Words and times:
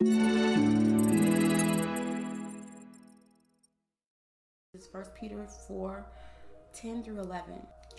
Is 0.00 0.10
1 4.92 5.04
Peter 5.18 5.44
4 5.66 6.06
10 6.72 7.02
through 7.02 7.18
11. 7.18 7.42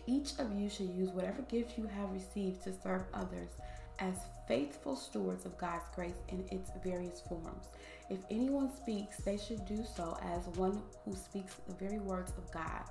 Each 0.08 0.32
of 0.40 0.54
you 0.54 0.70
should 0.70 0.92
use 0.92 1.10
whatever 1.10 1.42
gift 1.42 1.78
you 1.78 1.88
have 1.88 2.14
received 2.14 2.64
to 2.64 2.72
serve 2.72 3.04
others 3.14 3.50
as 4.00 4.16
faithful 4.48 4.96
stewards 4.96 5.46
of 5.46 5.58
God's 5.58 5.84
grace 5.94 6.22
in 6.30 6.46
its 6.50 6.72
various 6.82 7.20
forms. 7.20 7.66
If 8.10 8.20
anyone 8.32 8.74
speaks, 8.74 9.18
they 9.18 9.36
should 9.36 9.66
do 9.66 9.84
so 9.98 10.18
as 10.24 10.48
one 10.58 10.82
who 11.04 11.14
speaks 11.18 11.56
the 11.68 11.76
very 11.76 12.00
words 12.00 12.32
of 12.38 12.50
God. 12.54 12.84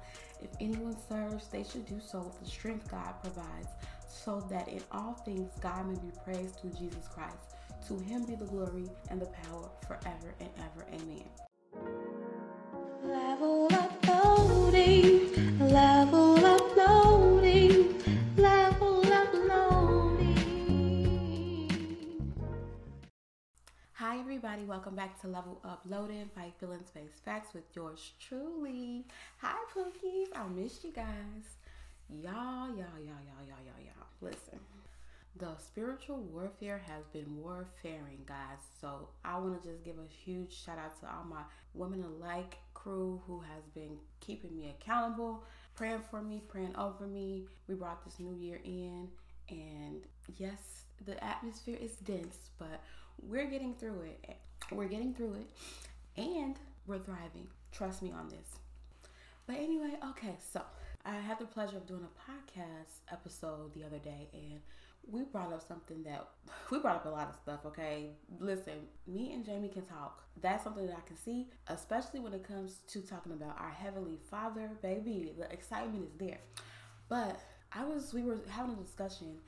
If 0.43 0.51
anyone 0.61 0.99
serves, 1.09 1.49
they 1.49 1.65
should 1.65 1.87
do 1.87 1.99
so 1.99 2.21
with 2.21 2.39
the 2.41 2.47
strength 2.47 2.91
God 2.91 3.15
provides, 3.23 3.69
so 4.07 4.47
that 4.51 4.69
in 4.69 4.83
all 4.93 5.15
things 5.15 5.51
God 5.63 5.89
may 5.89 5.95
be 5.95 6.13
praised 6.27 6.57
through 6.57 6.73
Jesus 6.73 7.09
Christ. 7.09 7.55
To 7.89 7.99
him 8.01 8.25
be 8.27 8.35
the 8.35 8.45
glory 8.45 8.85
and 9.09 9.19
the 9.19 9.25
power 9.27 9.71
forever 9.87 10.35
and 10.41 10.51
ever. 10.59 10.85
Amen. 10.93 11.25
Level 13.03 13.67
up 13.73 14.07
loading, 14.07 15.31
level 15.59 16.45
up 16.45 16.77
loading, 16.77 17.95
level 18.37 19.11
up 19.11 19.33
loading. 19.33 20.29
Hi, 23.95 24.19
everybody, 24.19 24.65
welcome 24.65 24.95
back 24.95 25.19
to 25.23 25.29
Level 25.29 25.59
Up 25.65 25.81
Loading 25.89 26.29
by 26.37 26.53
Feelings 26.61 26.91
Based 26.91 27.25
Facts 27.25 27.55
with 27.55 27.75
yours 27.75 28.13
truly. 28.21 29.07
Hi, 29.39 29.57
Pookies, 29.75 30.29
I 30.37 30.47
missed 30.49 30.85
you 30.85 30.93
guys. 30.93 31.57
Y'all, 32.11 32.69
y'all, 32.69 32.77
y'all, 32.77 33.25
y'all, 33.25 33.47
y'all, 33.47 33.65
y'all, 33.65 33.81
y'all. 33.83 34.07
Listen, 34.21 34.59
the 35.39 35.57
spiritual 35.59 36.17
warfare 36.17 36.83
has 36.87 37.05
been 37.13 37.37
warfaring, 37.37 38.25
guys. 38.27 38.59
So 38.81 39.09
I 39.25 39.39
want 39.39 39.63
to 39.63 39.69
just 39.69 39.85
give 39.85 39.97
a 39.97 40.13
huge 40.25 40.53
shout 40.53 40.79
out 40.79 40.99
to 41.01 41.07
all 41.07 41.25
my 41.29 41.43
women 41.75 42.03
alike 42.03 42.57
crew 42.75 43.21
who 43.27 43.41
has 43.41 43.65
been 43.75 43.99
keeping 44.21 44.57
me 44.57 44.75
accountable, 44.81 45.45
praying 45.77 46.03
for 46.11 46.23
me, 46.23 46.43
praying 46.49 46.75
over 46.77 47.07
me. 47.07 47.47
We 47.69 47.75
brought 47.75 48.05
this 48.05 48.19
new 48.19 48.35
year 48.35 48.61
in, 48.65 49.09
and 49.49 50.03
yes, 50.37 50.83
the 51.07 51.23
atmosphere 51.23 51.79
is 51.81 51.93
dense, 51.97 52.51
but 52.59 52.83
we're 53.23 53.47
getting 53.47 53.75
through 53.75 54.03
it. 54.03 54.37
We're 54.73 54.89
getting 54.89 55.15
through 55.15 55.35
it, 55.35 55.51
and 56.17 56.57
we're 56.87 56.99
thriving. 56.99 57.47
Trust 57.71 58.03
me 58.03 58.13
on 58.13 58.29
this. 58.29 58.59
But 59.47 59.57
anyway, 59.57 59.93
okay, 60.11 60.37
so 60.53 60.63
I 61.07 61.15
had 61.15 61.39
the 61.39 61.47
pleasure 61.47 61.77
of 61.77 61.87
doing 61.87 62.05
a 62.05 62.31
podcast 62.31 63.13
episode 63.13 63.73
the 63.75 63.85
other 63.85 63.99
day, 63.99 64.29
and 64.35 64.61
we 65.11 65.23
brought 65.23 65.53
up 65.53 65.67
something 65.67 66.03
that 66.05 66.29
we 66.71 66.79
brought 66.79 66.97
up 66.97 67.07
a 67.07 67.09
lot 67.09 67.29
of 67.29 67.37
stuff. 67.37 67.61
Okay, 67.67 68.11
listen, 68.41 68.75
me 69.07 69.33
and 69.33 69.45
Jamie 69.45 69.69
can 69.69 69.83
talk. 69.83 70.23
That's 70.41 70.65
something 70.65 70.87
that 70.87 70.97
I 70.97 71.07
can 71.07 71.17
see, 71.17 71.49
especially 71.69 72.21
when 72.21 72.33
it 72.33 72.47
comes 72.47 72.81
to 72.89 73.01
talking 73.01 73.33
about 73.33 73.57
our 73.59 73.71
heavenly 73.71 74.19
Father, 74.31 74.71
baby. 74.83 75.33
The 75.39 75.51
excitement 75.53 76.05
is 76.05 76.13
there. 76.19 76.39
But 77.09 77.41
I 77.73 77.85
was, 77.85 78.13
we 78.13 78.23
were 78.23 78.39
having 78.49 78.75
a 78.75 78.83
discussion, 78.83 79.39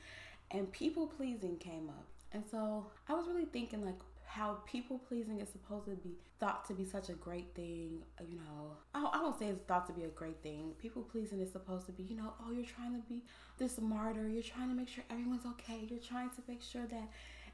and 0.51 0.71
people 0.73 1.07
pleasing 1.07 1.57
came 1.59 1.89
up, 1.89 2.07
and 2.33 2.43
so 2.51 2.87
I 3.09 3.15
was 3.15 3.27
really 3.29 3.45
thinking 3.45 3.85
like 3.85 3.99
how 4.31 4.59
people 4.65 4.97
pleasing 4.97 5.41
is 5.41 5.49
supposed 5.49 5.87
to 5.87 5.97
be 5.97 6.15
thought 6.39 6.65
to 6.69 6.73
be 6.73 6.85
such 6.85 7.09
a 7.09 7.15
great 7.15 7.53
thing. 7.57 8.01
Uh, 8.19 8.23
you 8.29 8.37
know, 8.37 8.77
I, 8.95 9.05
I 9.13 9.19
don't 9.19 9.37
say 9.37 9.47
it's 9.47 9.61
thought 9.67 9.87
to 9.89 9.93
be 9.93 10.05
a 10.05 10.09
great 10.09 10.41
thing. 10.41 10.73
People 10.79 11.03
pleasing 11.03 11.41
is 11.41 11.51
supposed 11.51 11.87
to 11.87 11.93
be, 11.93 12.05
you 12.05 12.17
know, 12.17 12.33
oh, 12.41 12.53
you're 12.53 12.65
trying 12.65 12.95
to 12.95 13.09
be 13.09 13.25
this 13.59 13.81
martyr. 13.81 14.29
You're 14.29 14.45
trying 14.45 14.69
to 14.69 14.75
make 14.77 14.89
sure 14.89 15.03
everyone's 15.11 15.47
okay. 15.47 15.85
You're 15.91 15.99
trying 15.99 16.31
to 16.31 16.43
make 16.47 16.63
sure 16.63 16.87
that 16.87 17.09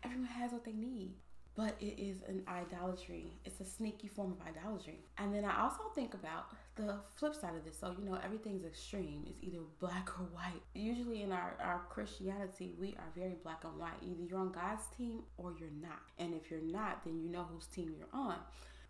everyone 0.04 0.26
has 0.26 0.52
what 0.52 0.66
they 0.66 0.72
need 0.72 1.14
but 1.56 1.74
it 1.80 1.98
is 1.98 2.18
an 2.28 2.42
idolatry. 2.46 3.32
It's 3.46 3.60
a 3.60 3.64
sneaky 3.64 4.08
form 4.08 4.32
of 4.32 4.46
idolatry. 4.46 5.00
And 5.16 5.34
then 5.34 5.44
I 5.44 5.62
also 5.62 5.84
think 5.94 6.12
about 6.12 6.54
the 6.76 6.96
flip 7.14 7.34
side 7.34 7.54
of 7.56 7.64
this. 7.64 7.78
So, 7.80 7.94
you 7.98 8.04
know, 8.04 8.18
everything's 8.22 8.66
extreme. 8.66 9.24
It's 9.26 9.42
either 9.42 9.60
black 9.80 10.10
or 10.20 10.24
white. 10.24 10.60
Usually 10.74 11.22
in 11.22 11.32
our, 11.32 11.56
our 11.62 11.80
Christianity, 11.88 12.74
we 12.78 12.90
are 12.98 13.10
very 13.16 13.36
black 13.42 13.64
and 13.64 13.78
white. 13.78 13.96
Either 14.02 14.22
you're 14.22 14.38
on 14.38 14.52
God's 14.52 14.84
team 14.98 15.22
or 15.38 15.54
you're 15.58 15.70
not. 15.80 16.02
And 16.18 16.34
if 16.34 16.50
you're 16.50 16.60
not, 16.60 17.02
then 17.04 17.18
you 17.18 17.30
know 17.30 17.46
whose 17.50 17.66
team 17.66 17.94
you're 17.96 18.08
on. 18.12 18.36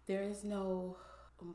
There 0.06 0.22
is 0.22 0.42
no 0.42 0.96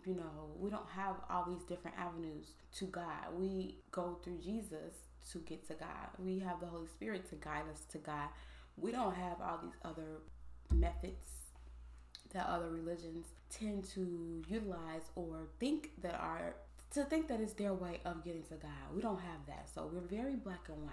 you 0.06 0.14
know, 0.14 0.52
we 0.60 0.70
don't 0.70 0.88
have 0.96 1.16
all 1.28 1.44
these 1.50 1.64
different 1.64 1.98
avenues 1.98 2.52
to 2.78 2.86
God. 2.86 3.34
We 3.36 3.80
go 3.92 4.20
through 4.24 4.38
Jesus 4.38 4.94
to 5.32 5.40
get 5.40 5.68
to 5.70 5.74
God. 5.74 6.10
We 6.20 6.40
have 6.40 6.60
the 6.60 6.68
Holy 6.68 6.88
Spirit 6.88 7.28
to 7.30 7.36
guide 7.36 7.64
us 7.72 7.82
to 7.92 7.98
God. 7.98 8.30
We 8.78 8.92
don't 8.92 9.16
have 9.16 9.42
all 9.42 9.60
these 9.62 9.74
other 9.84 10.22
methods 10.74 11.28
that 12.34 12.48
other 12.48 12.70
religions 12.70 13.28
tend 13.50 13.84
to 13.84 14.44
utilize 14.48 15.10
or 15.16 15.48
think 15.60 15.92
that 16.02 16.16
are 16.16 16.56
to 16.94 17.06
think 17.06 17.28
that 17.30 17.40
it's 17.40 17.54
their 17.54 17.74
way 17.74 18.02
of 18.06 18.24
getting 18.24 18.44
to 18.44 18.56
God. 18.56 18.72
We 18.94 19.02
don't 19.02 19.20
have 19.20 19.46
that. 19.48 19.70
So 19.74 19.90
we're 19.92 20.02
very 20.02 20.36
black 20.36 20.68
and 20.68 20.84
white. 20.84 20.92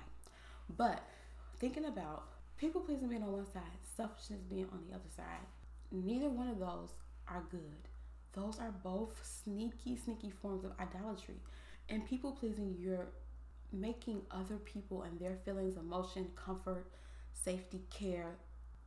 But 0.77 1.03
thinking 1.59 1.87
about 1.87 2.28
people 2.56 2.81
pleasing 2.81 3.09
being 3.09 3.22
on 3.22 3.33
one 3.33 3.47
side, 3.53 3.62
selfishness 3.97 4.43
being 4.43 4.69
on 4.72 4.83
the 4.89 4.94
other 4.94 5.09
side, 5.16 5.47
neither 5.91 6.28
one 6.28 6.49
of 6.49 6.60
those 6.60 6.91
are 7.27 7.43
good. 7.50 7.89
Those 8.33 8.60
are 8.60 8.71
both 8.71 9.15
sneaky, 9.25 9.97
sneaky 9.97 10.31
forms 10.31 10.65
of 10.65 10.72
idolatry. 10.78 11.41
And 11.89 12.06
people 12.06 12.33
pleasing, 12.33 12.77
you're 12.78 13.09
making 13.72 14.22
other 14.31 14.56
people 14.56 15.03
and 15.03 15.19
their 15.19 15.37
feelings, 15.45 15.77
emotion, 15.77 16.28
comfort, 16.37 16.87
safety, 17.33 17.81
care 17.91 18.37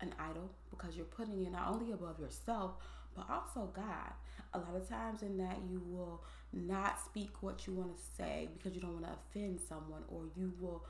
an 0.01 0.13
idol 0.19 0.49
because 0.69 0.95
you're 0.95 1.05
putting 1.05 1.45
it 1.45 1.51
not 1.51 1.69
only 1.69 1.91
above 1.91 2.19
yourself 2.19 2.71
but 3.15 3.25
also 3.29 3.69
God. 3.75 4.13
A 4.53 4.59
lot 4.59 4.75
of 4.75 4.87
times 4.87 5.21
in 5.21 5.37
that 5.37 5.57
you 5.69 5.81
will 5.85 6.23
not 6.53 6.99
speak 6.99 7.41
what 7.41 7.65
you 7.67 7.73
want 7.73 7.95
to 7.95 8.01
say 8.17 8.49
because 8.57 8.75
you 8.75 8.81
don't 8.81 8.93
want 8.93 9.05
to 9.05 9.11
offend 9.11 9.59
someone 9.67 10.03
or 10.09 10.23
you 10.35 10.53
will 10.59 10.83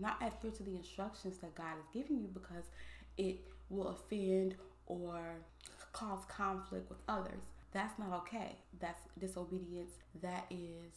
not 0.00 0.16
adhere 0.20 0.50
to 0.50 0.62
the 0.62 0.76
instructions 0.76 1.38
that 1.38 1.54
God 1.54 1.74
is 1.78 1.86
giving 1.92 2.20
you 2.20 2.28
because 2.32 2.64
it 3.16 3.40
will 3.70 3.88
offend 3.88 4.54
or 4.86 5.20
cause 5.92 6.24
conflict 6.28 6.88
with 6.90 6.98
others. 7.08 7.42
That's 7.72 7.98
not 7.98 8.12
okay. 8.12 8.56
That's 8.80 9.00
disobedience. 9.18 9.92
That 10.22 10.46
is 10.50 10.92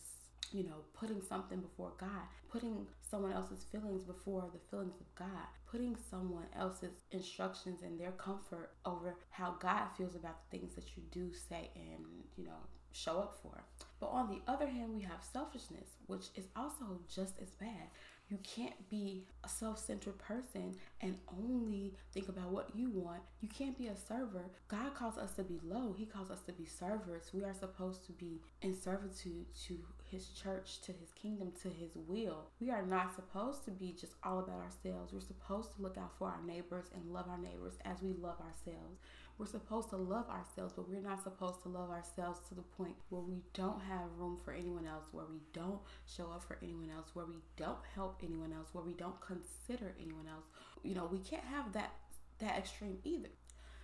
you 0.51 0.63
know, 0.63 0.83
putting 0.93 1.21
something 1.21 1.59
before 1.59 1.93
God, 1.99 2.25
putting 2.49 2.87
someone 3.01 3.33
else's 3.33 3.63
feelings 3.71 4.03
before 4.03 4.49
the 4.53 4.59
feelings 4.69 4.99
of 4.99 5.15
God, 5.15 5.47
putting 5.69 5.95
someone 6.09 6.45
else's 6.57 7.03
instructions 7.11 7.81
and 7.83 7.99
their 7.99 8.11
comfort 8.11 8.71
over 8.85 9.15
how 9.29 9.55
God 9.59 9.87
feels 9.97 10.15
about 10.15 10.37
the 10.49 10.57
things 10.57 10.75
that 10.75 10.95
you 10.95 11.03
do 11.11 11.31
say 11.49 11.71
and, 11.75 12.05
you 12.35 12.45
know, 12.45 12.59
show 12.91 13.19
up 13.19 13.37
for. 13.41 13.63
But 13.99 14.07
on 14.07 14.29
the 14.29 14.41
other 14.51 14.67
hand, 14.67 14.95
we 14.95 15.01
have 15.01 15.23
selfishness, 15.23 15.89
which 16.07 16.27
is 16.35 16.47
also 16.55 16.99
just 17.13 17.39
as 17.41 17.49
bad. 17.51 17.89
You 18.29 18.37
can't 18.43 18.89
be 18.89 19.23
a 19.45 19.47
self 19.47 19.79
centered 19.79 20.17
person 20.17 20.75
and 20.99 21.15
only 21.39 21.93
think 22.11 22.27
about 22.27 22.51
what 22.51 22.75
you 22.75 22.89
want. 22.89 23.21
You 23.39 23.47
can't 23.47 23.77
be 23.77 23.87
a 23.87 23.95
server. 23.95 24.45
God 24.67 24.93
calls 24.95 25.17
us 25.17 25.31
to 25.33 25.43
be 25.43 25.59
low, 25.63 25.95
He 25.97 26.05
calls 26.05 26.29
us 26.29 26.41
to 26.41 26.51
be 26.51 26.65
servers. 26.65 27.31
We 27.33 27.45
are 27.45 27.53
supposed 27.53 28.05
to 28.07 28.11
be 28.11 28.41
in 28.61 28.79
servitude 28.79 29.45
to 29.67 29.77
His 30.03 30.27
church, 30.29 30.81
to 30.81 30.91
His 30.91 31.11
kingdom, 31.13 31.53
to 31.61 31.69
His 31.69 31.95
will. 31.95 32.49
We 32.59 32.69
are 32.69 32.85
not 32.85 33.15
supposed 33.15 33.63
to 33.65 33.71
be 33.71 33.95
just 33.97 34.13
all 34.23 34.39
about 34.39 34.59
ourselves. 34.59 35.13
We're 35.13 35.21
supposed 35.21 35.75
to 35.75 35.81
look 35.81 35.97
out 35.97 36.11
for 36.17 36.27
our 36.27 36.41
neighbors 36.45 36.87
and 36.93 37.13
love 37.13 37.27
our 37.29 37.37
neighbors 37.37 37.77
as 37.85 38.01
we 38.01 38.11
love 38.11 38.41
ourselves. 38.41 38.99
We're 39.37 39.45
supposed 39.45 39.89
to 39.89 39.97
love 39.97 40.27
ourselves, 40.29 40.73
but 40.75 40.89
we're 40.89 41.01
not 41.01 41.23
supposed 41.23 41.61
to 41.61 41.69
love 41.69 41.91
ourselves 41.91 42.39
to 42.49 42.55
the 42.55 42.63
point 42.63 42.95
where 43.09 43.21
we 43.21 43.43
don't 43.53 43.79
have 43.81 44.17
room 44.17 44.37
for 44.43 44.51
anyone 44.51 44.87
else, 44.87 45.05
where 45.11 45.25
we 45.29 45.41
don't 45.53 45.79
show 46.07 46.31
up 46.31 46.43
for 46.43 46.57
anyone 46.63 46.89
else, 46.89 47.09
where 47.13 47.27
we 47.27 47.35
don't 47.55 47.77
help 47.93 48.21
anyone 48.23 48.51
else, 48.51 48.69
where 48.73 48.83
we 48.83 48.93
don't 48.93 49.19
consider 49.21 49.93
anyone 50.01 50.27
else. 50.27 50.45
You 50.83 50.95
know, 50.95 51.07
we 51.11 51.19
can't 51.19 51.43
have 51.43 51.71
that 51.73 51.91
that 52.39 52.57
extreme 52.57 52.97
either. 53.03 53.29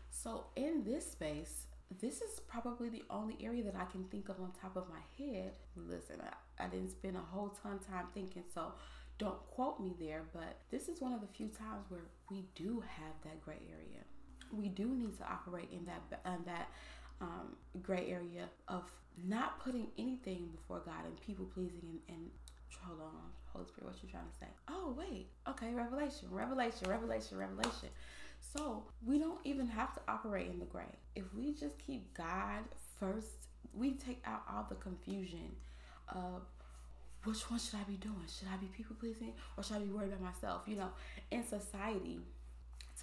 So 0.10 0.46
in 0.56 0.84
this 0.84 1.12
space, 1.12 1.68
this 2.02 2.22
is 2.22 2.40
probably 2.48 2.90
the 2.90 3.04
only 3.10 3.38
area 3.42 3.64
that 3.64 3.76
I 3.76 3.86
can 3.86 4.06
think 4.06 4.30
of 4.30 4.40
on 4.40 4.52
top 4.60 4.76
of 4.76 4.86
my 4.90 5.02
head. 5.18 5.54
Listen, 5.76 6.18
I, 6.22 6.64
I 6.64 6.68
didn't 6.68 6.92
spend 6.92 7.16
a 7.16 7.20
whole 7.20 7.50
ton 7.50 7.74
of 7.74 7.88
time 7.88 8.06
thinking, 8.14 8.44
so 8.54 8.74
don't 9.20 9.40
quote 9.48 9.80
me 9.80 9.94
there, 10.00 10.24
but 10.34 10.60
this 10.72 10.88
is 10.88 11.02
one 11.02 11.14
of 11.14 11.22
the 11.22 11.28
few 11.28 11.48
times 11.48 11.86
where 11.90 12.06
we 12.30 12.46
do 12.56 12.82
have 12.82 13.14
that 13.24 13.42
gray 13.44 13.62
area 13.72 14.04
we 14.58 14.70
do 14.70 14.88
need 14.88 15.18
to 15.18 15.24
operate 15.24 15.70
in 15.72 15.86
that 15.86 16.22
in 16.26 16.44
that 16.46 16.70
um, 17.22 17.56
gray 17.82 18.08
area 18.10 18.50
of 18.68 18.84
not 19.28 19.60
putting 19.64 19.88
anything 19.98 20.50
before 20.56 20.82
God 20.86 21.06
and 21.06 21.20
people 21.22 21.46
pleasing 21.54 21.82
and, 21.84 22.18
and 22.18 22.30
hold 22.82 23.00
on, 23.02 23.12
Holy 23.54 23.66
Spirit, 23.66 23.86
what 23.86 24.04
you 24.04 24.10
trying 24.10 24.24
to 24.24 24.40
say? 24.40 24.48
Oh 24.68 24.96
wait, 24.98 25.28
okay, 25.48 25.74
revelation, 25.74 26.28
revelation, 26.32 26.90
revelation, 26.90 27.38
revelation. 27.38 27.90
So 28.56 28.84
we 29.06 29.20
don't 29.20 29.40
even 29.44 29.68
have 29.68 29.94
to 29.94 30.02
operate 30.08 30.48
in 30.50 30.60
the 30.60 30.66
gray. 30.66 30.98
If 31.16 31.24
we 31.34 31.54
just 31.54 31.78
keep 31.80 32.14
God 32.14 32.64
first, 33.00 33.48
we 33.74 33.92
take 33.92 34.22
out 34.26 34.44
all 34.52 34.66
the 34.68 34.76
confusion 34.76 35.56
of 36.10 36.42
which 37.24 37.50
one 37.50 37.60
should 37.60 37.80
I 37.80 37.84
be 37.84 37.96
doing? 37.96 38.26
Should 38.28 38.50
I 38.54 38.58
be 38.58 38.68
people 38.68 38.96
pleasing 39.00 39.34
or 39.56 39.64
should 39.64 39.78
I 39.78 39.80
be 39.80 39.92
worried 39.92 40.10
about 40.10 40.22
myself? 40.22 40.64
You 40.68 40.76
know, 40.76 40.90
in 41.32 41.46
society, 41.48 42.20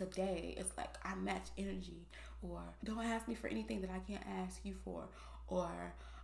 today 0.00 0.54
it's 0.56 0.76
like 0.76 0.94
I 1.04 1.14
match 1.14 1.48
energy, 1.58 2.06
or 2.42 2.60
don't 2.84 3.04
ask 3.04 3.28
me 3.28 3.34
for 3.34 3.48
anything 3.48 3.80
that 3.82 3.90
I 3.90 3.98
can't 4.10 4.24
ask 4.42 4.60
you 4.64 4.74
for, 4.84 5.04
or 5.48 5.70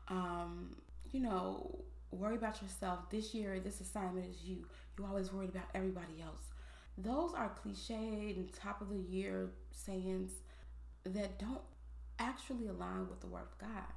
um, 0.08 0.76
you 1.12 1.20
know, 1.20 1.78
worry 2.10 2.36
about 2.36 2.60
yourself. 2.62 3.10
This 3.10 3.34
year, 3.34 3.60
this 3.60 3.80
assignment 3.80 4.26
is 4.26 4.42
you. 4.44 4.64
You're 4.98 5.08
always 5.08 5.32
worried 5.32 5.50
about 5.50 5.66
everybody 5.74 6.22
else. 6.22 6.48
Those 6.98 7.34
are 7.34 7.50
cliche 7.62 8.34
and 8.36 8.50
top 8.52 8.80
of 8.80 8.88
the 8.88 8.96
year 8.96 9.50
sayings 9.70 10.30
that 11.04 11.38
don't 11.38 11.60
actually 12.18 12.68
align 12.68 13.08
with 13.10 13.20
the 13.20 13.26
Word 13.26 13.42
of 13.52 13.58
God. 13.58 13.92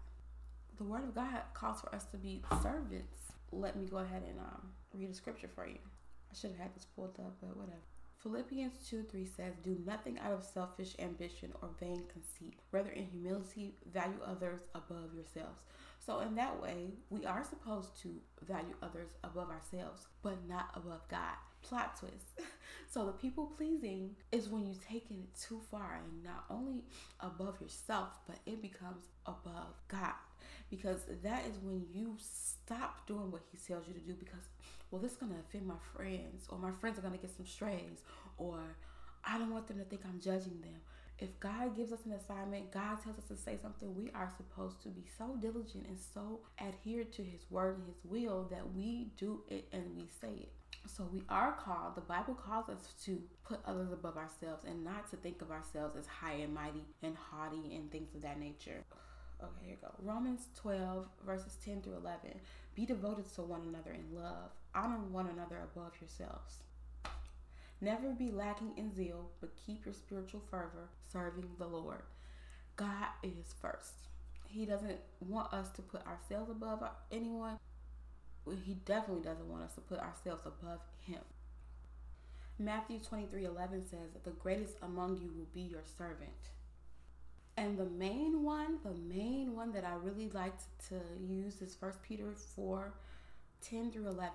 The 0.78 0.84
Word 0.84 1.04
of 1.04 1.16
God 1.16 1.42
calls 1.54 1.80
for 1.82 1.94
us 1.96 2.04
to 2.06 2.18
be 2.18 2.42
servants. 2.62 3.18
Let 3.52 3.78
me 3.78 3.86
go 3.86 3.98
ahead 3.98 4.24
and 4.28 4.40
um, 4.40 4.70
read 4.94 5.10
a 5.10 5.14
scripture 5.14 5.50
for 5.54 5.66
you. 5.66 5.80
I 6.32 6.36
should 6.36 6.52
have 6.52 6.60
had 6.60 6.76
this 6.76 6.86
pulled 6.86 7.18
up, 7.20 7.36
but 7.42 7.56
whatever. 7.56 7.80
Philippians 8.22 8.74
2 8.90 9.04
3 9.04 9.26
says, 9.26 9.54
Do 9.64 9.78
nothing 9.86 10.20
out 10.20 10.34
of 10.34 10.44
selfish 10.44 10.94
ambition 11.00 11.54
or 11.62 11.70
vain 11.80 12.04
conceit. 12.12 12.60
Rather, 12.72 12.90
in 12.90 13.06
humility, 13.06 13.76
value 13.94 14.20
others 14.26 14.60
above 14.76 15.14
yourselves. 15.16 15.62
So, 16.06 16.20
in 16.20 16.36
that 16.36 16.62
way, 16.62 16.96
we 17.10 17.26
are 17.26 17.46
supposed 17.46 18.02
to 18.02 18.10
value 18.46 18.76
others 18.82 19.10
above 19.24 19.50
ourselves, 19.50 20.08
but 20.22 20.38
not 20.50 20.70
above 20.76 21.08
God. 21.08 21.36
Plot 21.62 21.98
twist. 21.98 22.42
so, 22.90 23.06
the 23.06 23.14
people 23.14 23.46
pleasing 23.46 24.16
is 24.34 24.50
when 24.50 24.68
you 24.68 24.76
take 24.86 25.10
it 25.12 25.34
too 25.40 25.62
far 25.72 26.02
and 26.04 26.24
not 26.24 26.44
only 26.50 26.84
above 27.22 27.62
yourself, 27.62 28.10
but 28.28 28.40
it 28.46 28.62
becomes 28.62 29.06
above 29.28 29.76
God. 29.88 30.16
Because 30.70 31.04
that 31.24 31.46
is 31.48 31.58
when 31.64 31.86
you 31.94 32.18
stop 32.20 33.08
doing 33.08 33.32
what 33.32 33.44
He 33.50 33.58
tells 33.58 33.88
you 33.88 33.94
to 33.94 34.00
do 34.02 34.14
because 34.14 34.44
well, 34.92 35.02
this 35.02 35.12
is 35.12 35.18
going 35.18 35.32
to 35.32 35.40
offend 35.40 35.68
my 35.68 35.80
friends, 35.96 36.46
or 36.50 36.58
my 36.58 36.72
friends 36.72 36.98
are 36.98 37.02
going 37.02 37.14
to 37.14 37.20
get 37.20 37.36
some 37.36 37.46
strays, 37.46 38.02
or 38.38 38.60
I 39.24 39.38
don't 39.38 39.52
want 39.52 39.68
them 39.68 39.78
to 39.78 39.84
think 39.84 40.02
I'm 40.06 40.20
judging 40.20 40.62
them. 40.62 40.82
If 41.20 41.38
God 41.42 41.76
gives 41.76 41.92
us 41.92 42.00
an 42.06 42.14
assignment, 42.14 42.72
God 42.72 43.04
tells 43.04 43.18
us 43.18 43.26
to 43.28 43.36
say 43.36 43.58
something, 43.62 43.94
we 43.94 44.10
are 44.16 44.32
supposed 44.38 44.82
to 44.84 44.90
be 44.90 45.04
so 45.18 45.36
diligent 45.42 45.86
and 45.88 45.98
so 46.14 46.40
adhered 46.62 47.12
to 47.14 47.24
His 47.24 47.42
word 47.50 47.78
and 47.78 47.88
His 47.88 48.00
will 48.06 48.48
that 48.52 48.74
we 48.74 49.12
do 49.18 49.42
it 49.50 49.68
and 49.74 49.84
we 49.98 50.08
say 50.22 50.30
it. 50.30 50.52
So 50.88 51.04
we 51.12 51.24
are 51.30 51.52
called, 51.52 51.96
the 51.96 52.02
Bible 52.02 52.36
calls 52.36 52.70
us 52.70 52.94
to 53.04 53.22
put 53.44 53.60
others 53.66 53.92
above 53.92 54.16
ourselves 54.16 54.64
and 54.66 54.84
not 54.84 55.10
to 55.12 55.18
think 55.18 55.42
of 55.42 55.52
ourselves 55.52 55.98
as 55.98 56.08
high 56.08 56.36
and 56.36 56.54
mighty 56.54 56.86
and 57.04 57.18
haughty 57.18 57.76
and 57.76 57.92
things 57.92 58.16
of 58.16 58.22
that 58.22 58.40
nature. 58.40 58.86
Okay, 59.42 59.66
here 59.66 59.78
we 59.82 59.88
go. 59.88 59.94
Romans 60.02 60.48
12, 60.56 61.06
verses 61.26 61.58
10 61.64 61.82
through 61.82 61.98
11. 61.98 62.32
Be 62.80 62.86
devoted 62.86 63.26
to 63.36 63.42
one 63.42 63.64
another 63.68 63.92
in 63.92 64.18
love. 64.18 64.52
Honor 64.74 65.00
one 65.12 65.28
another 65.28 65.58
above 65.58 65.92
yourselves. 66.00 66.60
Never 67.82 68.12
be 68.12 68.32
lacking 68.32 68.72
in 68.78 68.96
zeal, 68.96 69.32
but 69.42 69.58
keep 69.66 69.84
your 69.84 69.94
spiritual 69.94 70.42
fervor 70.50 70.88
serving 71.12 71.50
the 71.58 71.68
Lord. 71.68 72.04
God 72.78 73.08
is 73.22 73.54
first. 73.62 73.96
He 74.48 74.66
doesn't 74.66 74.98
want 75.20 75.52
us 75.52 75.68
to 75.72 75.82
put 75.82 76.08
ourselves 76.08 76.50
above 76.50 76.82
anyone. 77.12 77.60
He 78.64 78.76
definitely 78.86 79.24
doesn't 79.24 79.52
want 79.52 79.64
us 79.64 79.74
to 79.74 79.82
put 79.82 80.00
ourselves 80.00 80.44
above 80.46 80.80
Him. 81.02 81.20
Matthew 82.58 83.00
23 83.00 83.44
11 83.44 83.90
says, 83.90 84.12
The 84.24 84.32
greatest 84.32 84.76
among 84.82 85.18
you 85.18 85.34
will 85.38 85.50
be 85.54 85.70
your 85.70 85.84
servant. 85.98 86.52
And 87.60 87.78
the 87.78 87.90
main 87.90 88.42
one, 88.42 88.78
the 88.86 88.96
main 89.14 89.54
one 89.54 89.74
that 89.74 89.84
I 89.84 89.96
really 89.96 90.30
liked 90.30 90.64
to 90.88 90.96
use 91.22 91.62
is 91.62 91.76
1 91.78 91.92
Peter 92.02 92.32
4 92.56 92.94
10 93.62 93.92
through 93.92 94.08
11. 94.08 94.32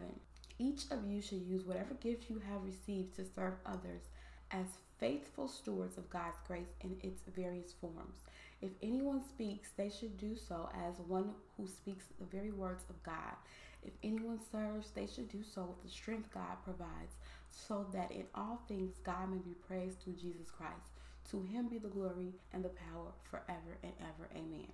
Each 0.59 0.83
of 0.91 1.07
you 1.07 1.23
should 1.23 1.41
use 1.41 1.65
whatever 1.65 1.95
gift 1.95 2.29
you 2.29 2.39
have 2.47 2.63
received 2.63 3.17
to 3.17 3.25
serve 3.25 3.55
others 3.65 4.03
as 4.51 4.67
faithful 4.99 5.49
stewards 5.49 5.97
of 5.97 6.11
God's 6.11 6.37
grace 6.47 6.75
in 6.83 6.99
its 7.03 7.23
various 7.35 7.73
forms. 7.73 8.25
If 8.61 8.73
anyone 8.83 9.23
speaks, 9.27 9.71
they 9.75 9.89
should 9.89 10.19
do 10.19 10.37
so 10.37 10.69
as 10.87 11.01
one 11.09 11.31
who 11.57 11.67
speaks 11.67 12.05
the 12.19 12.27
very 12.27 12.51
words 12.51 12.85
of 12.91 13.03
God. 13.05 13.37
If 13.83 13.95
anyone 14.03 14.41
serves, 14.53 14.91
they 14.91 15.07
should 15.07 15.31
do 15.31 15.43
so 15.43 15.63
with 15.63 15.83
the 15.83 15.89
strength 15.89 16.29
God 16.35 16.63
provides, 16.63 17.15
so 17.51 17.87
that 17.95 18.13
in 18.13 18.25
all 18.35 18.61
things 18.69 18.99
God 19.03 19.31
may 19.31 19.39
be 19.39 19.55
praised 19.67 20.03
through 20.03 20.21
Jesus 20.21 20.51
Christ. 20.51 20.94
To 21.31 21.43
him 21.43 21.69
be 21.69 21.79
the 21.79 21.89
glory 21.89 22.35
and 22.53 22.65
the 22.65 22.69
power 22.69 23.13
forever 23.31 23.79
and 23.83 23.93
ever. 24.01 24.29
Amen. 24.37 24.69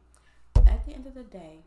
At 0.66 0.84
the 0.84 0.92
end 0.92 1.06
of 1.06 1.14
the 1.14 1.24
day, 1.24 1.58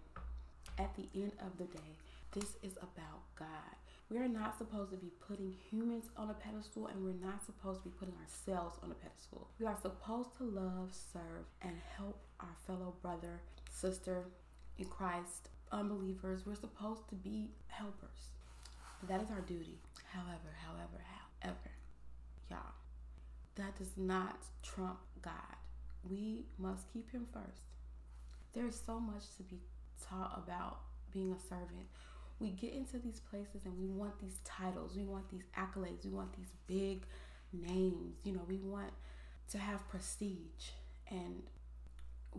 at 0.77 0.95
the 0.95 1.07
end 1.15 1.33
of 1.39 1.57
the 1.57 1.65
day, 1.65 1.97
this 2.31 2.57
is 2.61 2.73
about 2.77 3.21
God. 3.37 3.75
We 4.09 4.17
are 4.17 4.27
not 4.27 4.57
supposed 4.57 4.91
to 4.91 4.97
be 4.97 5.11
putting 5.27 5.55
humans 5.71 6.05
on 6.17 6.29
a 6.29 6.33
pedestal 6.33 6.87
and 6.87 7.03
we're 7.03 7.25
not 7.25 7.43
supposed 7.45 7.83
to 7.83 7.89
be 7.89 7.95
putting 7.97 8.15
ourselves 8.21 8.77
on 8.83 8.91
a 8.91 8.95
pedestal. 8.95 9.47
We 9.59 9.65
are 9.65 9.77
supposed 9.81 10.35
to 10.37 10.43
love, 10.43 10.91
serve, 10.91 11.45
and 11.61 11.73
help 11.97 12.19
our 12.39 12.55
fellow 12.67 12.95
brother, 13.01 13.41
sister 13.71 14.25
in 14.77 14.85
Christ, 14.85 15.49
unbelievers. 15.71 16.45
We're 16.45 16.55
supposed 16.55 17.07
to 17.09 17.15
be 17.15 17.49
helpers. 17.67 18.29
That 19.07 19.21
is 19.21 19.31
our 19.31 19.41
duty. 19.41 19.79
However, 20.11 20.53
however, 20.65 21.03
however, 21.41 21.71
y'all, 22.49 22.73
that 23.55 23.77
does 23.77 23.95
not 23.97 24.37
trump 24.61 24.99
God. 25.21 25.33
We 26.09 26.45
must 26.57 26.91
keep 26.91 27.11
Him 27.11 27.27
first. 27.31 27.61
There 28.53 28.67
is 28.67 28.79
so 28.85 28.99
much 28.99 29.23
to 29.37 29.43
be 29.43 29.59
taught 30.09 30.41
about 30.45 30.79
being 31.11 31.31
a 31.31 31.39
servant 31.39 31.87
we 32.43 32.49
get 32.49 32.73
into 32.73 32.97
these 32.99 33.21
places 33.31 33.65
and 33.65 33.79
we 33.79 33.87
want 33.87 34.19
these 34.19 34.37
titles, 34.43 34.95
we 34.95 35.05
want 35.05 35.29
these 35.31 35.43
accolades, 35.57 36.03
we 36.03 36.11
want 36.11 36.35
these 36.35 36.51
big 36.67 37.03
names, 37.53 38.15
you 38.23 38.33
know, 38.33 38.41
we 38.47 38.57
want 38.57 38.91
to 39.51 39.57
have 39.57 39.87
prestige. 39.89 40.71
And 41.09 41.43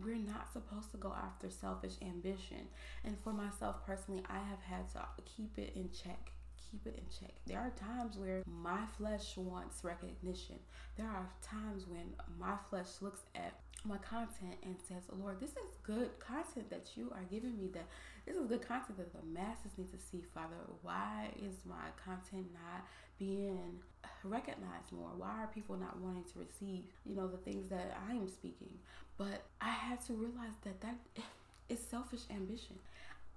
we're 0.03 0.17
not 0.17 0.51
supposed 0.51 0.91
to 0.91 0.97
go 0.97 1.13
after 1.17 1.49
selfish 1.49 1.93
ambition. 2.01 2.67
And 3.03 3.17
for 3.23 3.33
myself 3.33 3.85
personally, 3.85 4.23
I 4.29 4.37
have 4.37 4.61
had 4.61 4.89
to 4.91 4.99
keep 5.23 5.57
it 5.57 5.73
in 5.75 5.89
check. 5.91 6.31
Keep 6.71 6.87
it 6.87 6.97
in 6.97 7.05
check. 7.19 7.33
There 7.45 7.59
are 7.59 7.71
times 7.71 8.17
where 8.17 8.43
my 8.61 8.81
flesh 8.97 9.37
wants 9.37 9.83
recognition. 9.83 10.55
There 10.97 11.07
are 11.07 11.29
times 11.41 11.85
when 11.87 12.13
my 12.39 12.55
flesh 12.69 12.87
looks 13.01 13.21
at 13.35 13.53
my 13.85 13.97
content 13.97 14.55
and 14.63 14.75
says, 14.87 15.03
Lord, 15.11 15.39
this 15.39 15.51
is 15.51 15.77
good 15.83 16.09
content 16.19 16.69
that 16.69 16.89
you 16.95 17.11
are 17.11 17.23
giving 17.29 17.57
me 17.57 17.69
that 17.73 17.85
this 18.25 18.35
is 18.35 18.47
good 18.47 18.67
content 18.67 18.97
that 18.97 19.13
the 19.13 19.25
masses 19.31 19.71
need 19.77 19.91
to 19.91 19.99
see, 19.99 20.23
Father. 20.33 20.55
Why 20.81 21.29
is 21.37 21.53
my 21.65 21.93
content 22.03 22.47
not 22.53 22.85
being 23.19 23.79
recognized 24.23 24.91
more? 24.91 25.11
Why 25.15 25.43
are 25.43 25.49
people 25.53 25.77
not 25.77 25.99
wanting 25.99 26.23
to 26.33 26.39
receive, 26.39 26.85
you 27.05 27.15
know, 27.15 27.27
the 27.27 27.37
things 27.37 27.69
that 27.69 27.97
I 28.09 28.13
am 28.13 28.27
speaking? 28.27 28.73
But 29.17 29.43
I 29.61 29.69
had 29.69 30.03
to 30.07 30.13
realize 30.13 30.57
that 30.63 30.81
that 30.81 30.95
is 31.69 31.79
selfish 31.79 32.21
ambition. 32.31 32.77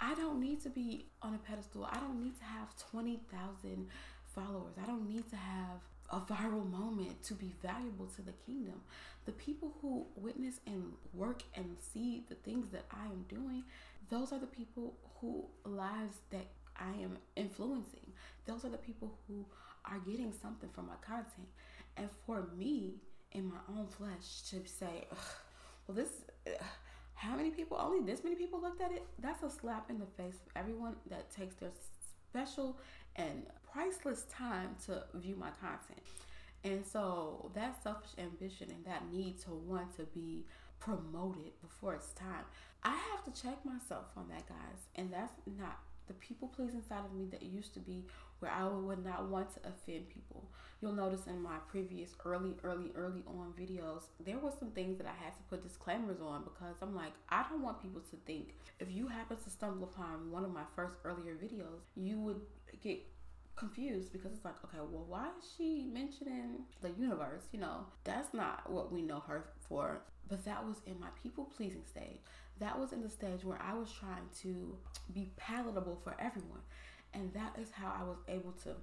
I 0.00 0.14
don't 0.14 0.40
need 0.40 0.62
to 0.62 0.70
be 0.70 1.06
on 1.22 1.34
a 1.34 1.38
pedestal. 1.38 1.84
I 1.90 1.98
don't 1.98 2.22
need 2.22 2.38
to 2.38 2.44
have 2.44 2.68
20,000 2.90 3.88
followers. 4.34 4.74
I 4.82 4.86
don't 4.86 5.08
need 5.08 5.28
to 5.30 5.36
have 5.36 5.80
a 6.10 6.20
viral 6.20 6.70
moment 6.70 7.22
to 7.24 7.34
be 7.34 7.52
valuable 7.62 8.06
to 8.16 8.22
the 8.22 8.32
kingdom. 8.46 8.80
The 9.26 9.32
people 9.32 9.74
who 9.82 10.06
witness 10.16 10.60
and 10.66 10.92
work 11.12 11.42
and 11.54 11.76
see 11.92 12.24
the 12.28 12.36
things 12.36 12.70
that 12.70 12.84
I 12.90 13.06
am 13.06 13.24
doing, 13.28 13.64
those 14.08 14.32
are 14.32 14.38
the 14.38 14.46
people 14.46 14.94
who 15.20 15.44
lives 15.64 16.18
that 16.30 16.46
I 16.76 16.90
am 17.02 17.18
influencing. 17.36 18.12
Those 18.46 18.64
are 18.64 18.70
the 18.70 18.78
people 18.78 19.12
who 19.26 19.44
are 19.84 19.98
getting 19.98 20.32
something 20.40 20.70
from 20.70 20.86
my 20.86 20.94
content. 21.00 21.48
And 21.96 22.08
for 22.24 22.48
me, 22.56 22.94
in 23.32 23.48
my 23.48 23.58
own 23.68 23.88
flesh, 23.88 24.42
to 24.50 24.66
say, 24.66 25.06
well, 25.86 25.96
this, 25.96 26.08
how 27.18 27.34
many 27.34 27.50
people, 27.50 27.76
only 27.80 28.00
this 28.00 28.22
many 28.22 28.36
people 28.36 28.60
looked 28.60 28.80
at 28.80 28.92
it? 28.92 29.04
That's 29.18 29.42
a 29.42 29.50
slap 29.50 29.90
in 29.90 29.98
the 29.98 30.06
face 30.06 30.34
of 30.34 30.52
everyone 30.54 30.94
that 31.10 31.32
takes 31.32 31.56
their 31.56 31.72
special 32.30 32.78
and 33.16 33.44
priceless 33.72 34.24
time 34.30 34.76
to 34.86 35.02
view 35.14 35.34
my 35.34 35.50
content. 35.60 36.00
And 36.62 36.86
so 36.86 37.50
that 37.54 37.82
selfish 37.82 38.12
ambition 38.18 38.68
and 38.70 38.84
that 38.84 39.02
need 39.12 39.40
to 39.40 39.50
want 39.50 39.96
to 39.96 40.04
be 40.04 40.44
promoted 40.78 41.60
before 41.60 41.94
it's 41.94 42.12
time. 42.12 42.44
I 42.84 42.96
have 43.10 43.24
to 43.24 43.42
check 43.42 43.64
myself 43.64 44.06
on 44.16 44.28
that, 44.28 44.48
guys. 44.48 44.86
And 44.94 45.12
that's 45.12 45.32
not 45.58 45.78
the 46.08 46.14
people 46.14 46.48
pleasing 46.48 46.76
inside 46.76 47.04
of 47.04 47.12
me 47.12 47.26
that 47.30 47.42
used 47.42 47.74
to 47.74 47.80
be 47.80 48.06
where 48.40 48.50
I 48.50 48.66
would 48.66 49.04
not 49.04 49.28
want 49.28 49.52
to 49.54 49.60
offend 49.68 50.08
people. 50.08 50.48
You'll 50.80 50.92
notice 50.92 51.26
in 51.26 51.42
my 51.42 51.56
previous 51.68 52.10
early, 52.24 52.54
early, 52.62 52.92
early 52.94 53.22
on 53.26 53.52
videos, 53.58 54.04
there 54.24 54.38
were 54.38 54.52
some 54.58 54.70
things 54.70 54.96
that 54.98 55.06
I 55.06 55.24
had 55.24 55.34
to 55.34 55.42
put 55.50 55.62
disclaimers 55.62 56.20
on 56.20 56.44
because 56.44 56.76
I'm 56.80 56.94
like, 56.94 57.12
I 57.28 57.44
don't 57.50 57.62
want 57.62 57.82
people 57.82 58.00
to 58.00 58.16
think 58.26 58.54
if 58.78 58.90
you 58.90 59.08
happen 59.08 59.36
to 59.36 59.50
stumble 59.50 59.88
upon 59.92 60.30
one 60.30 60.44
of 60.44 60.52
my 60.52 60.62
first 60.76 60.94
earlier 61.04 61.34
videos, 61.34 61.80
you 61.96 62.20
would 62.20 62.40
get 62.82 63.04
confused 63.58 64.12
because 64.12 64.32
it's 64.32 64.44
like, 64.44 64.54
okay, 64.64 64.78
well, 64.78 65.04
why 65.08 65.26
is 65.38 65.44
she 65.56 65.86
mentioning 65.92 66.60
the 66.80 66.90
universe? 66.98 67.42
You 67.52 67.60
know, 67.60 67.86
that's 68.04 68.32
not 68.32 68.70
what 68.70 68.92
we 68.92 69.02
know 69.02 69.20
her 69.26 69.44
for. 69.68 70.00
But 70.28 70.44
that 70.44 70.64
was 70.64 70.76
in 70.86 71.00
my 71.00 71.08
people 71.22 71.44
pleasing 71.44 71.84
stage. 71.86 72.18
That 72.60 72.78
was 72.78 72.92
in 72.92 73.02
the 73.02 73.08
stage 73.08 73.44
where 73.44 73.60
I 73.62 73.74
was 73.74 73.90
trying 73.90 74.28
to 74.42 74.76
be 75.14 75.30
palatable 75.36 76.00
for 76.04 76.14
everyone. 76.18 76.60
And 77.14 77.32
that 77.32 77.56
is 77.60 77.70
how 77.70 77.94
I 77.98 78.04
was 78.04 78.18
able 78.28 78.52
to 78.64 78.74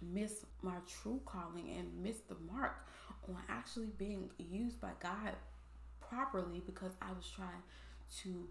miss 0.00 0.44
my 0.62 0.76
true 0.86 1.20
calling 1.24 1.70
and 1.76 2.02
miss 2.02 2.18
the 2.28 2.36
mark 2.52 2.86
on 3.28 3.36
actually 3.48 3.90
being 3.98 4.30
used 4.38 4.80
by 4.80 4.90
God 5.00 5.34
properly 6.00 6.62
because 6.64 6.92
I 7.00 7.12
was 7.12 7.28
trying 7.34 7.62
to 8.22 8.48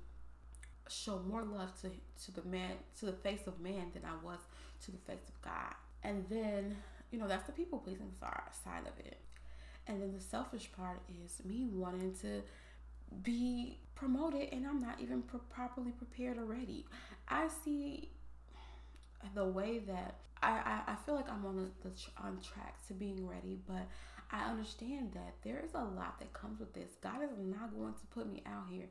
show 0.91 1.19
more 1.27 1.43
love 1.43 1.79
to 1.81 1.89
to 2.25 2.31
the 2.31 2.48
man 2.48 2.71
to 3.00 3.05
the 3.05 3.13
face 3.13 3.48
of 3.48 3.60
man 3.60 3.91
than 3.93 4.03
I 4.05 4.24
was 4.24 4.39
to 4.86 4.91
the 4.91 4.98
face 4.98 5.27
of 5.27 5.41
God. 5.41 5.74
And 6.03 6.25
then, 6.29 6.75
you 7.12 7.19
know, 7.19 7.27
that's 7.27 7.45
the 7.45 7.51
people 7.51 7.79
pleasing 7.79 8.12
side 8.19 8.81
of 8.81 9.05
it. 9.05 9.17
And 9.88 10.01
then 10.01 10.13
the 10.13 10.19
selfish 10.19 10.71
part 10.75 11.01
is 11.24 11.41
me 11.45 11.67
wanting 11.71 12.13
to 12.21 12.41
be 13.24 13.77
promoted 13.95 14.50
and 14.51 14.65
I'm 14.65 14.79
not 14.79 15.00
even 15.01 15.24
properly 15.50 15.91
prepared 15.91 16.38
already. 16.38 16.86
I 17.27 17.48
see 17.63 18.10
the 19.36 19.45
way 19.45 19.79
that 19.79 20.15
I, 20.41 20.81
I, 20.88 20.93
I 20.93 20.95
feel 21.05 21.15
like 21.15 21.29
I'm 21.29 21.45
on 21.45 21.55
the, 21.57 21.89
the 21.89 21.95
on 22.24 22.39
track 22.41 22.75
to 22.88 22.93
being 22.93 23.27
ready, 23.27 23.60
but 23.67 23.88
I 24.31 24.50
understand 24.50 25.12
that 25.13 25.36
there 25.43 25.62
is 25.63 25.74
a 25.74 25.83
lot 25.83 26.19
that 26.19 26.33
comes 26.33 26.60
with 26.60 26.74
this. 26.74 26.91
God 27.01 27.21
is 27.24 27.38
not 27.38 27.77
going 27.77 27.93
to 27.93 28.05
put 28.12 28.31
me 28.31 28.41
out 28.45 28.63
here 28.69 28.86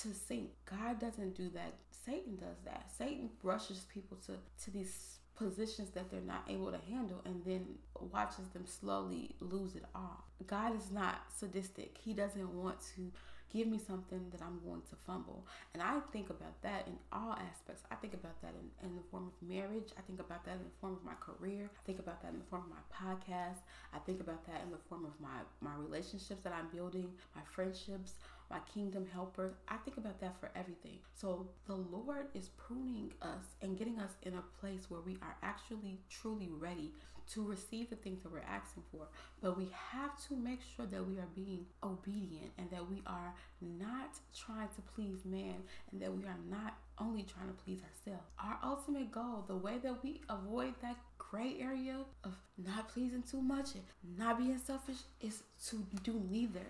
to 0.00 0.08
sink. 0.14 0.50
God 0.64 0.98
doesn't 0.98 1.36
do 1.36 1.48
that. 1.50 1.74
Satan 2.04 2.36
does 2.36 2.56
that. 2.64 2.90
Satan 2.96 3.30
rushes 3.42 3.86
people 3.92 4.16
to 4.26 4.32
to 4.64 4.70
these 4.70 5.18
positions 5.36 5.90
that 5.90 6.10
they're 6.10 6.20
not 6.20 6.44
able 6.48 6.70
to 6.70 6.78
handle 6.88 7.20
and 7.24 7.42
then 7.44 7.66
watches 8.12 8.48
them 8.52 8.66
slowly 8.66 9.34
lose 9.40 9.74
it 9.74 9.84
all. 9.94 10.24
God 10.46 10.76
is 10.76 10.90
not 10.90 11.16
sadistic. 11.36 11.98
He 12.02 12.12
doesn't 12.12 12.52
want 12.54 12.76
to 12.96 13.10
give 13.52 13.68
me 13.68 13.78
something 13.78 14.20
that 14.30 14.40
I'm 14.40 14.58
going 14.66 14.82
to 14.88 14.96
fumble. 15.06 15.46
And 15.74 15.82
I 15.82 16.00
think 16.12 16.30
about 16.30 16.60
that 16.62 16.86
in 16.86 16.94
all 17.12 17.32
aspects. 17.32 17.82
I 17.90 17.96
think 17.96 18.14
about 18.14 18.40
that 18.42 18.54
in, 18.58 18.88
in 18.88 18.96
the 18.96 19.02
form 19.10 19.28
of 19.28 19.48
marriage. 19.48 19.90
I 19.98 20.00
think 20.02 20.20
about 20.20 20.44
that 20.46 20.52
in 20.56 20.64
the 20.64 20.78
form 20.80 20.94
of 20.94 21.04
my 21.04 21.14
career. 21.20 21.70
I 21.70 21.82
think 21.86 21.98
about 21.98 22.22
that 22.22 22.32
in 22.32 22.38
the 22.38 22.48
form 22.50 22.64
of 22.64 22.70
my 22.70 22.84
podcast. 22.88 23.60
I 23.94 23.98
think 23.98 24.20
about 24.20 24.46
that 24.46 24.62
in 24.64 24.70
the 24.70 24.82
form 24.88 25.04
of 25.04 25.12
my, 25.20 25.44
my 25.60 25.76
relationships 25.76 26.42
that 26.44 26.52
I'm 26.52 26.68
building, 26.74 27.10
my 27.36 27.42
friendships, 27.44 28.14
my 28.50 28.58
kingdom 28.72 29.06
helper. 29.12 29.54
I 29.68 29.76
think 29.78 29.96
about 29.96 30.20
that 30.20 30.38
for 30.40 30.50
everything. 30.54 30.98
So 31.14 31.46
the 31.66 31.76
Lord 31.76 32.26
is 32.34 32.50
pruning 32.56 33.12
us 33.22 33.44
and 33.62 33.78
getting 33.78 33.98
us 33.98 34.12
in 34.22 34.34
a 34.34 34.42
place 34.60 34.86
where 34.88 35.00
we 35.00 35.16
are 35.22 35.36
actually 35.42 35.98
truly 36.08 36.50
ready 36.58 36.92
to 37.34 37.44
receive 37.44 37.90
the 37.90 37.96
things 37.96 38.22
that 38.22 38.32
we're 38.32 38.40
asking 38.40 38.82
for. 38.90 39.06
But 39.40 39.56
we 39.56 39.68
have 39.90 40.16
to 40.28 40.36
make 40.36 40.60
sure 40.76 40.86
that 40.86 41.06
we 41.06 41.18
are 41.18 41.28
being 41.34 41.66
obedient 41.82 42.52
and 42.58 42.70
that 42.70 42.88
we 42.88 43.02
are 43.06 43.34
not 43.60 44.18
trying 44.36 44.68
to 44.68 44.82
please 44.94 45.24
man 45.24 45.56
and 45.90 46.00
that 46.00 46.12
we 46.12 46.24
are 46.24 46.38
not 46.50 46.74
only 46.98 47.22
trying 47.22 47.48
to 47.48 47.54
please 47.64 47.80
ourselves. 47.82 48.26
Our 48.42 48.58
ultimate 48.62 49.10
goal, 49.10 49.44
the 49.46 49.56
way 49.56 49.78
that 49.82 50.02
we 50.02 50.20
avoid 50.28 50.74
that 50.82 50.96
gray 51.18 51.56
area 51.60 51.96
of 52.24 52.32
not 52.58 52.88
pleasing 52.88 53.22
too 53.22 53.40
much 53.40 53.74
and 53.74 53.82
not 54.18 54.38
being 54.38 54.58
selfish, 54.58 54.98
is 55.20 55.42
to 55.68 55.84
do 56.02 56.22
neither. 56.30 56.66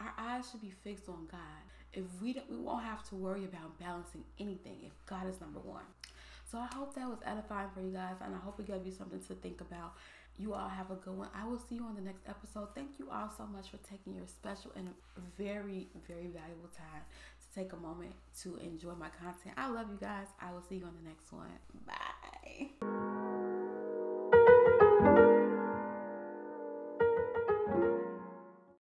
Our 0.00 0.14
eyes 0.18 0.50
should 0.50 0.62
be 0.62 0.72
fixed 0.82 1.08
on 1.08 1.26
God. 1.30 1.40
If 1.92 2.04
we 2.20 2.32
don't, 2.32 2.50
we 2.50 2.56
won't 2.56 2.84
have 2.84 3.08
to 3.10 3.14
worry 3.14 3.44
about 3.44 3.78
balancing 3.78 4.24
anything 4.38 4.78
if 4.84 4.92
God 5.06 5.28
is 5.28 5.40
number 5.40 5.60
one. 5.60 5.84
So 6.54 6.60
I 6.60 6.72
hope 6.72 6.94
that 6.94 7.08
was 7.08 7.18
edifying 7.26 7.66
for 7.74 7.80
you 7.80 7.90
guys, 7.90 8.14
and 8.24 8.32
I 8.32 8.38
hope 8.38 8.60
it 8.60 8.68
gave 8.68 8.86
you 8.86 8.92
something 8.92 9.18
to 9.18 9.34
think 9.34 9.60
about. 9.60 9.94
You 10.38 10.54
all 10.54 10.68
have 10.68 10.92
a 10.92 10.94
good 10.94 11.18
one. 11.18 11.28
I 11.34 11.44
will 11.44 11.58
see 11.58 11.74
you 11.74 11.82
on 11.82 11.96
the 11.96 12.00
next 12.00 12.22
episode. 12.28 12.68
Thank 12.76 13.00
you 13.00 13.08
all 13.10 13.28
so 13.36 13.44
much 13.44 13.70
for 13.70 13.78
taking 13.78 14.14
your 14.14 14.28
special 14.28 14.70
and 14.76 14.88
very, 15.36 15.88
very 16.06 16.28
valuable 16.28 16.70
time 16.70 17.02
to 17.40 17.60
take 17.60 17.72
a 17.72 17.76
moment 17.76 18.12
to 18.42 18.54
enjoy 18.58 18.94
my 18.94 19.08
content. 19.20 19.56
I 19.56 19.68
love 19.68 19.88
you 19.90 19.98
guys. 20.00 20.28
I 20.40 20.52
will 20.52 20.62
see 20.62 20.76
you 20.76 20.84
on 20.84 20.94
the 21.02 21.08
next 21.08 21.32
one. 21.32 21.48
Bye. 21.88 22.23